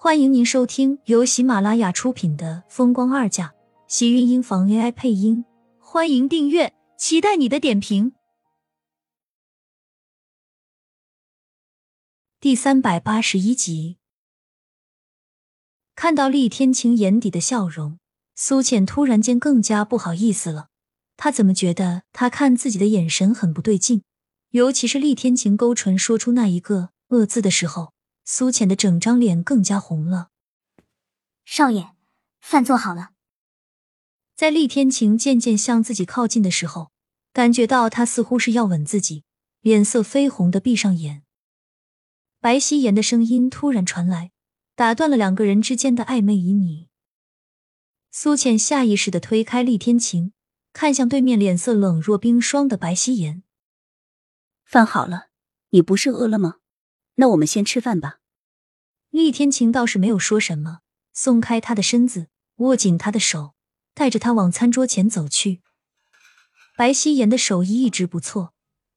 [0.00, 3.48] 欢迎您收听由喜马拉雅出品的《风光二嫁》，
[3.88, 5.44] 喜运音房 AI 配音。
[5.80, 8.12] 欢迎订阅，期待你的点评。
[12.38, 13.96] 第三百八十一集，
[15.96, 17.98] 看到厉天晴眼底的笑容，
[18.36, 20.68] 苏浅突然间更加不好意思了。
[21.16, 24.04] 她怎么觉得他看自己的眼神很不对劲？
[24.50, 27.94] 尤其是厉天晴勾唇说出那一个“恶”字的时候。
[28.30, 30.28] 苏浅的整张脸更加红了。
[31.46, 31.94] 少爷，
[32.42, 33.12] 饭做好了。
[34.36, 36.92] 在厉天晴渐渐向自己靠近的时候，
[37.32, 39.24] 感觉到他似乎是要吻自己，
[39.62, 41.22] 脸色绯红的闭上眼。
[42.38, 44.32] 白希言的声音突然传来，
[44.74, 46.88] 打断了两个人之间的暧昧旖旎。
[48.10, 50.34] 苏浅下意识的推开厉天晴，
[50.74, 53.42] 看向对面脸色冷若冰霜的白希言。
[54.66, 55.28] 饭好了，
[55.70, 56.56] 你不是饿了吗？
[57.14, 58.17] 那我们先吃饭吧。
[59.10, 60.80] 厉天晴倒是没有说什么，
[61.12, 62.26] 松开他的身子，
[62.56, 63.54] 握紧他的手，
[63.94, 65.60] 带着他往餐桌前走去。
[66.76, 68.52] 白希言的手艺一直不错，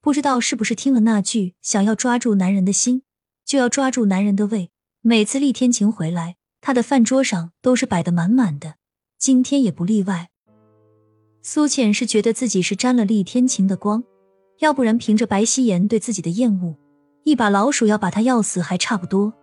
[0.00, 3.02] 不知道是不是听了那句“想要抓住男人的心，
[3.44, 4.70] 就要抓住男人的胃”。
[5.00, 8.76] 每次厉天晴回来，他的饭桌上都是摆得满满的，
[9.18, 10.30] 今天也不例外。
[11.42, 14.04] 苏浅是觉得自己是沾了厉天晴的光，
[14.60, 16.76] 要不然凭着白希言对自己的厌恶。
[17.24, 19.34] 一把老鼠要把他要死还差不多。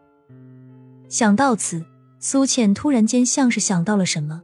[1.11, 1.85] 想到此，
[2.21, 4.41] 苏倩突然间像是想到了什么，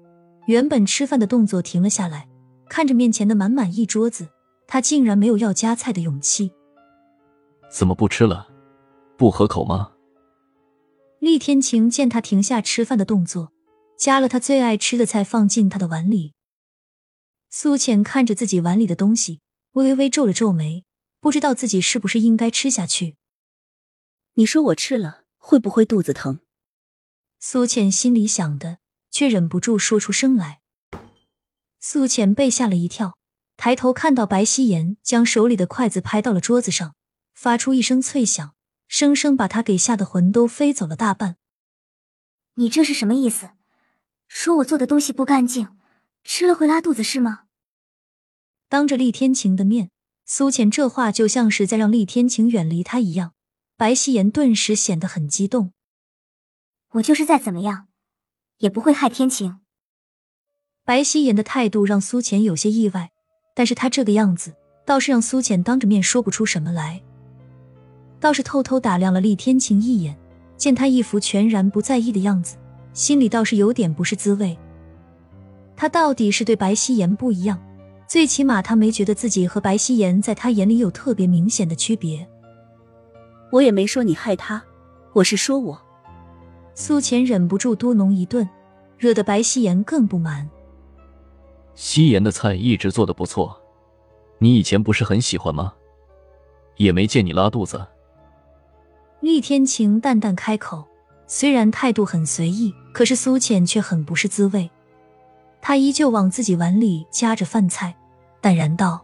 [0.48, 2.28] 原本吃饭的动作停了下来，
[2.68, 4.28] 看着面前的满满一桌子，
[4.68, 6.52] 她竟然没有要夹菜的勇气。
[7.72, 8.50] 怎么不吃了？
[9.16, 9.94] 不合口吗？
[11.20, 13.54] 厉天晴见他停下吃饭的动作，
[13.98, 16.34] 夹了他最爱吃的菜放进他的碗里。
[17.50, 19.40] 苏浅看着自己碗里的东西，
[19.72, 20.84] 微微皱了皱眉，
[21.22, 23.16] 不知道自己是不是应该吃下去。
[24.34, 26.42] 你说我吃了会不会肚子疼？
[27.40, 28.80] 苏浅心里想的，
[29.12, 30.62] 却忍不住说出声来。
[31.80, 33.18] 苏浅被吓了一跳，
[33.56, 36.96] 抬头看到白希言将手里的筷子拍到了桌子上，
[37.34, 38.56] 发出一声脆响，
[38.88, 41.38] 生生把他给吓得魂都飞走了大半。
[42.56, 43.52] 你这是什么意思？
[44.28, 45.78] 说我做的东西不干净，
[46.24, 47.44] 吃了会拉肚子是吗？
[48.68, 49.92] 当着厉天晴的面，
[50.26, 53.34] 苏浅这话就像是在让厉天晴远离他一样。
[53.78, 55.72] 白希言顿时显得很激动。
[56.94, 57.88] 我就是再怎么样，
[58.59, 59.59] 也不会害天晴。
[60.86, 63.12] 白希言的态度让苏浅有些意外，
[63.53, 64.56] 但是他这个样子
[64.86, 67.02] 倒是让苏浅当着面说不出什么来。
[68.20, 70.18] 倒是偷偷打量了厉天晴一眼，
[70.56, 72.56] 见他一副全然不在意的样子，
[72.94, 74.58] 心里倒是有点不是滋味。
[75.76, 77.62] 他到底是对白希言不一样，
[78.08, 82.28] 最起码他没觉得自己和白希言在他眼里有特别明显的区别。
[83.52, 84.64] 我也没说你害他，
[85.14, 85.87] 我是说我。
[86.80, 88.48] 苏浅忍不住嘟哝一顿，
[89.00, 90.48] 惹得白希言更不满。
[91.74, 93.60] 希言的菜一直做的不错，
[94.38, 95.74] 你以前不是很喜欢吗？
[96.76, 97.84] 也没见你拉肚子。
[99.22, 100.86] 厉天晴淡淡开口，
[101.26, 104.70] 虽然态度很随意，可是苏浅却很不是滋味。
[105.59, 107.98] 他依旧往自己碗里夹着饭菜，
[108.40, 109.04] 淡然道：“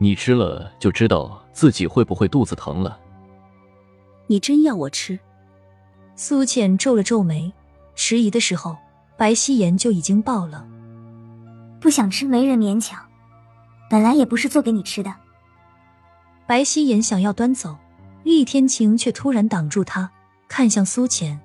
[0.00, 2.98] 你吃了就知道自己会不会肚子疼了。”
[4.28, 5.18] 你真要我吃？
[6.20, 7.52] 苏浅皱了皱眉，
[7.94, 8.76] 迟疑的时候，
[9.16, 10.66] 白希言就已经爆了。
[11.80, 13.00] 不想吃没人勉强，
[13.88, 15.14] 本来也不是做给你吃的。
[16.44, 17.76] 白希言想要端走，
[18.24, 20.10] 厉天晴却突然挡住他，
[20.48, 21.38] 看向苏浅：“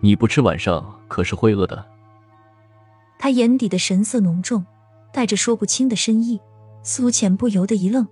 [0.00, 1.84] 你不吃晚上可是会饿的。”
[3.18, 4.64] 他眼底的神色浓重，
[5.12, 6.40] 带着说不清的深意。
[6.84, 8.06] 苏浅不由得一愣。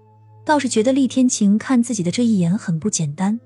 [0.44, 3.38] 倒是觉得厉天晴看自己的这一眼很不简单，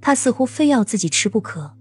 [0.00, 1.74] 他似乎非要自己吃不可。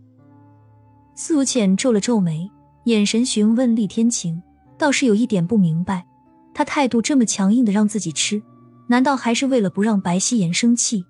[1.16, 2.50] 苏浅皱了皱眉，
[2.86, 4.42] 眼神询问厉天晴，
[4.78, 6.06] 倒是有一点不明白，
[6.54, 8.42] 他态度这么强硬的让自己吃，
[8.88, 11.06] 难道还是为了不让白希言生气？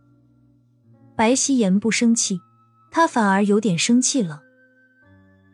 [1.15, 2.39] 白希言不生气，
[2.91, 4.41] 他反而有点生气了。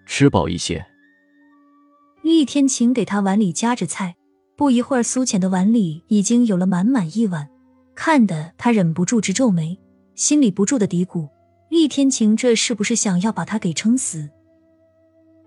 [0.06, 0.86] 吃饱一些。
[2.22, 4.16] 厉天晴给他碗里夹着菜。
[4.56, 7.50] 不一会儿，苏浅的碗里已经有了满满一碗，
[7.96, 9.80] 看得他忍不住直皱眉，
[10.14, 11.28] 心里不住的嘀咕：
[11.74, 14.30] 厉天晴这是不是想要把他给撑死？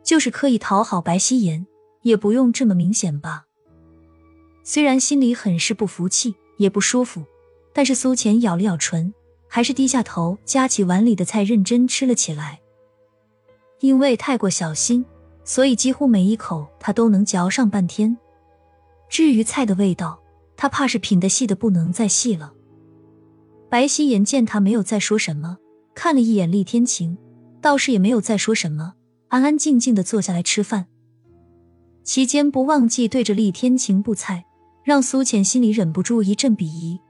[0.02, 1.64] 就是刻意讨好白希言，
[2.02, 3.44] 也不用这么明显吧？
[4.64, 7.22] 虽然心里很是不服气，也不舒服，
[7.72, 9.14] 但是苏浅咬了咬唇，
[9.46, 12.60] 还是低下头夹起碗里的菜，认真吃了起来。
[13.78, 15.06] 因为太过小心，
[15.44, 18.18] 所以几乎每一口他都能嚼上半天。
[19.08, 20.20] 至于菜的味道，
[20.56, 22.52] 他怕是品的细的不能再细了。
[23.70, 25.58] 白希言见他没有再说什么，
[25.96, 27.16] 看了一眼厉天晴，
[27.62, 28.94] 倒是也没有再说什么，
[29.28, 30.86] 安安静静的坐下来吃饭。
[32.04, 34.44] 期间不忘记对着厉天晴布菜，
[34.84, 37.00] 让苏浅心里忍不住一阵鄙夷。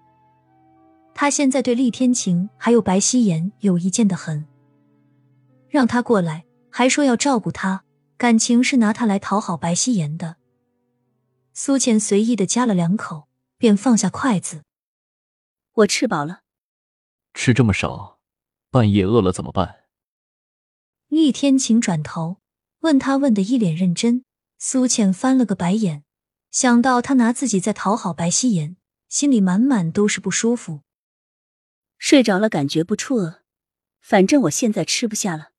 [1.15, 4.47] 他现在对厉天晴还有白希言有意见的很，
[5.69, 7.83] 让他过来还说要照顾他，
[8.17, 10.37] 感情是拿他来讨好白希言的。
[11.53, 13.27] 苏浅随意的夹了两口，
[13.59, 14.62] 便放下筷子。
[15.75, 16.43] 我吃饱了。
[17.35, 18.15] 吃这么少，
[18.76, 19.84] 半夜饿了怎么办？
[21.08, 22.43] 厉天晴转头
[22.81, 24.23] 问他，问的一脸认真。
[24.58, 26.05] 苏浅翻了个白眼，
[26.50, 28.76] 想到他拿自己在讨好白希言，
[29.08, 30.82] 心里满满都是不舒服。
[31.96, 33.40] 睡着了，感觉不出饿，
[34.02, 35.52] 反正我现在吃不下了。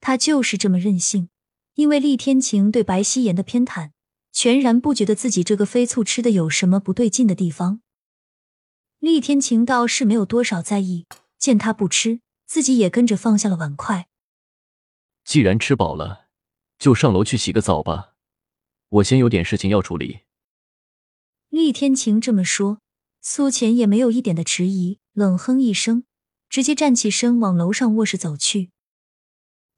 [0.00, 1.28] 他就是这么任性，
[1.74, 3.90] 因为厉天晴对白希言的偏袒，
[4.32, 7.82] 全然不觉得自己这个飞醋吃的有什么不对劲的地方。
[9.00, 11.06] 厉天晴倒是没有多少在意，
[11.38, 12.21] 见他不吃，
[12.52, 14.08] 自己也跟着放下了碗筷。
[15.24, 16.26] 既然吃饱了。
[16.78, 18.12] 就上楼去洗个澡吧，
[18.90, 20.20] 我先有点事情要处理。
[21.48, 22.80] 厉天晴这么说，
[23.22, 26.04] 苏浅也没有一点的迟疑，冷哼一声，
[26.50, 28.70] 直接站起身往楼上卧室走去。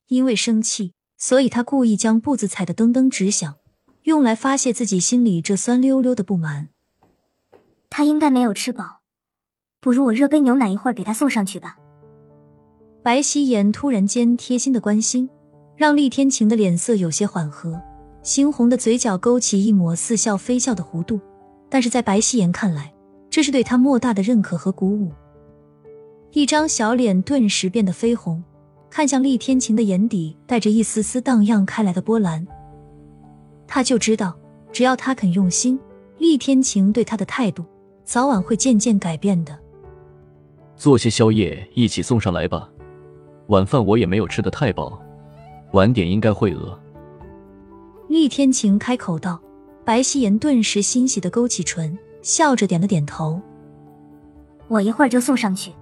[0.08, 3.56] 因为生气，所以他故意将步子踩得噔噔直响，
[4.02, 6.70] 用来发泄自己心里这酸溜溜的不满。
[7.88, 9.02] 他应该没有吃饱，
[9.78, 11.78] 不如我热杯牛奶，一会儿给他送上去吧。
[13.04, 15.28] 白希言突然间贴心的关心。
[15.76, 17.78] 让厉天晴的脸色有些缓和，
[18.22, 21.20] 猩红的嘴角勾起一抹似笑非笑的弧度，
[21.68, 22.94] 但是在白希言看来，
[23.28, 25.12] 这是对他莫大的认可和鼓舞。
[26.32, 28.42] 一张小脸顿时变得绯红，
[28.88, 32.46] 看向厉天晴的眼底带着一丝丝荡漾开来的波澜。
[33.66, 34.34] 他就知道，
[34.72, 35.78] 只要他肯用心，
[36.16, 37.66] 厉天晴对他的态度
[38.04, 39.58] 早晚会渐渐改变的。
[40.76, 42.68] 做些宵夜一起送上来吧，
[43.48, 45.00] 晚饭我也没有吃的太饱。
[45.72, 46.78] 晚点应该会饿。
[48.08, 49.40] 厉天晴开口道，
[49.84, 53.40] 白希言顿时欣喜的勾起唇，笑着点了点头。
[54.68, 55.72] 我一会儿就送上去。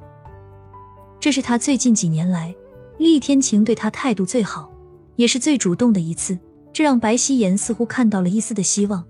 [1.20, 2.54] 这是他最近几年来，
[2.98, 4.70] 厉天晴对他态度最好，
[5.16, 6.38] 也是最主动的一次，
[6.72, 9.04] 这让白希言似乎看到了一丝的希望。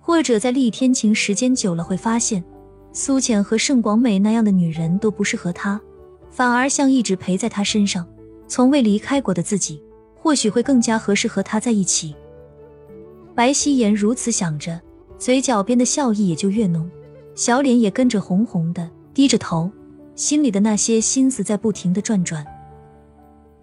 [0.00, 2.42] 或者在厉天晴时间久了，会发现
[2.92, 5.80] 苏浅和盛广美那样的女人都不适合他，
[6.36, 8.06] 反而像一直陪在他身上。
[8.46, 9.82] 从未离开过的自己，
[10.14, 12.14] 或许会更加合适和他在一起。
[13.34, 14.78] 白希言如此想着，
[15.18, 16.88] 嘴角边的笑意也就越浓，
[17.34, 19.70] 小脸也跟着红红的，低着头，
[20.14, 22.46] 心里的那些心思在不停的转转。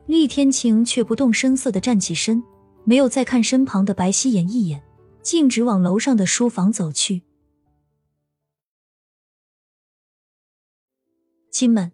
[0.07, 2.43] 厉天晴却不动声色的站起身，
[2.85, 4.81] 没有再看身旁的白希言一眼，
[5.21, 7.21] 径直往楼上的书房走去。
[11.49, 11.93] 亲们，